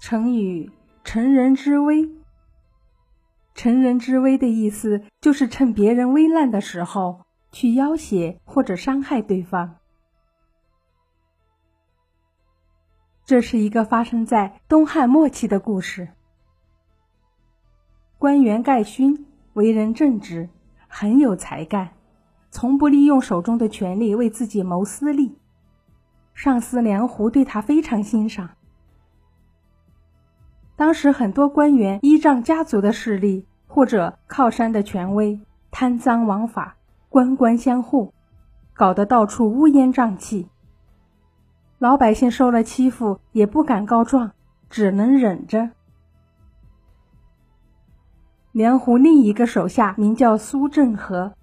[0.00, 0.72] 成语
[1.04, 2.10] “乘人之危”。
[3.54, 9.76] 乘人之危的意思就是趁别人危难的时候去要挟或者伤害对方。
[13.26, 16.08] 这是一个发生在东汉末期的故事。
[18.18, 20.48] 官员盖勋为人正直，
[20.88, 21.90] 很有才干，
[22.50, 25.38] 从不利用手中的权力为自己谋私利。
[26.32, 28.56] 上司梁胡对他非常欣赏。
[30.80, 35.38] 当时很多官员依仗家族的势力或者靠山的权威，
[35.70, 36.74] 贪赃枉法，
[37.10, 38.14] 官官相护，
[38.72, 40.48] 搞得到处乌烟瘴气。
[41.78, 44.32] 老百姓受了欺负也不敢告状，
[44.70, 45.68] 只能忍着。
[48.52, 51.34] 梁胡另一个手下名叫苏正和，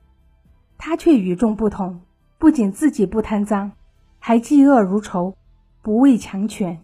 [0.80, 2.02] 他却与众不同，
[2.40, 3.72] 不仅自己不贪赃，
[4.18, 5.38] 还嫉恶如仇，
[5.84, 6.84] 不畏强权。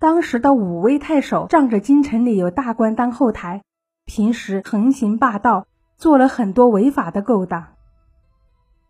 [0.00, 3.62] 当时的武威太守仗着京城里有大官当后台，
[4.06, 5.66] 平时横行霸道，
[5.98, 7.62] 做了很多违法的勾当。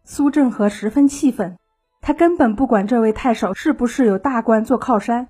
[0.05, 1.59] 苏正和十分气愤，
[2.01, 5.27] 他根本不管这位太守是不是有大官做靠山，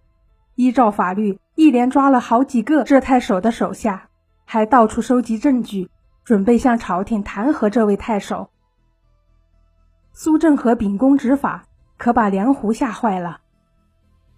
[0.54, 4.10] 依照法律，一连抓了好几个这太守的手下，
[4.44, 5.88] 还到处收集证据，
[6.24, 8.50] 准备向朝廷弹劾这位太守。
[10.12, 11.64] 苏正和秉公执法，
[11.96, 13.40] 可把梁胡吓坏了。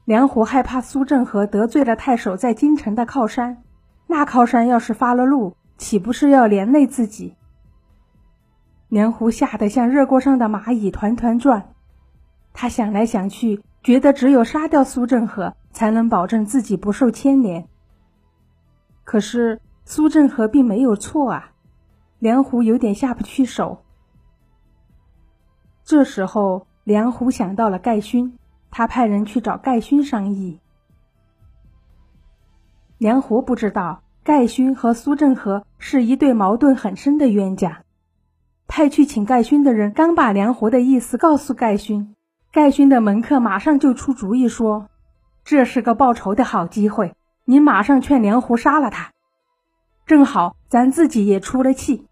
[0.04, 3.62] 梁胡害怕苏正和得罪了太守在京城的靠山，
[4.08, 7.36] 那靠山要是发了怒，岂不是要连累自己？
[8.88, 11.72] 梁胡吓得像热锅上的蚂蚁，团团转。
[12.52, 17.66] 他想来想去，觉得只有杀掉苏正和，才能保证自己不受牵连。
[19.04, 21.52] 可是苏正和并没有错啊，
[22.18, 23.84] 梁胡有点下不去手。
[25.84, 28.36] 这时候，梁胡想到了盖勋。
[28.72, 30.58] 他派人去找盖勋商议。
[32.96, 37.82] 梁胡不知道盖勋和苏正和是一对矛盾很深的冤家。
[38.66, 42.16] 派去请盖勋的人刚把梁胡的意思告诉盖勋，
[42.50, 44.88] 盖勋的门客马上就出主意说
[45.44, 49.12] ：“这是个报仇的好机会，你马上劝梁胡杀了他，
[50.06, 52.08] 正好咱自己也出了气。”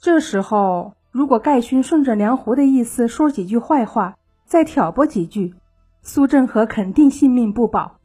[0.00, 0.94] 这时候。
[1.12, 5.54] 如果盖勋顺着梁胡的意思说几句坏话，再挑拨几句，
[6.02, 7.96] 苏正和肯定性命不保。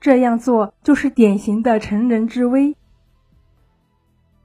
[0.00, 2.74] 这样做就是典型的乘人之危。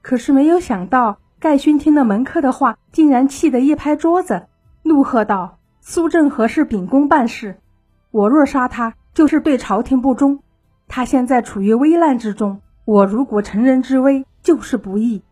[0.02, 4.46] 可是没有想到，盖勋听了门客的话，竟然气得一拍桌子，
[4.82, 7.58] 怒喝道：“苏正和是秉公办事，
[8.10, 10.40] 我若杀他，就是对朝廷不忠。
[10.86, 15.22] 他现在处于危难之中，我如果乘人之危，就是不义。”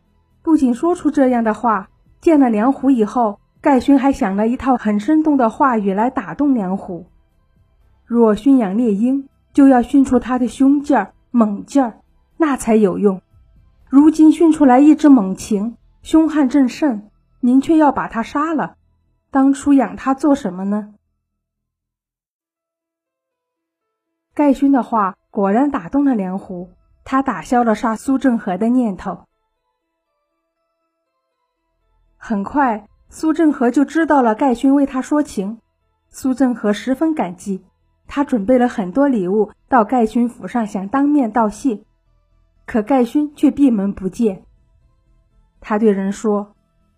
[0.43, 1.91] 不仅说出这样的话。
[2.25, 7.05] 见了梁虎以后，盖勋还想了一套很生动的话语来打动梁虎。
[8.07, 12.01] 若驯养猎鹰，就要训出它的凶劲儿、猛劲儿，
[12.39, 13.21] 那才有用。
[13.91, 18.77] 如今训出来一只猛禽，凶悍正盛，您却要把它杀了，
[19.31, 20.95] 当初养它做什么呢？
[24.33, 26.71] 盖勋的话果然打动了梁虎，
[27.05, 29.27] 他打消了杀苏正和的念头。
[32.27, 35.59] 很快，苏正和就知道了盖勋为他说情。
[36.09, 37.67] 苏正和十分感激，
[38.07, 41.85] 他准备了很多礼物到盖勋府上，想当面道谢。
[42.65, 44.45] 可盖勋却闭门不见。
[45.61, 46.55] 他对人说：“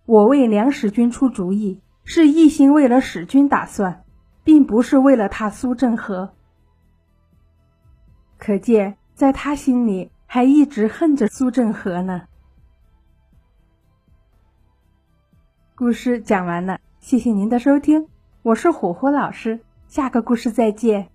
[0.06, 4.04] 我为梁使君出主意，是一心为了使君打算，
[4.44, 6.34] 并不是为了他苏正和。”
[8.38, 12.28] 可见，在他心里还一直恨着苏正和呢。
[15.78, 18.06] 故事讲完了，谢谢您的收听，
[18.40, 21.10] 我是火火老师，下个故事再见。